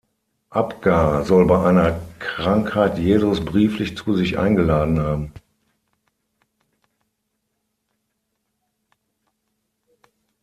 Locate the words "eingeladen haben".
4.39-5.31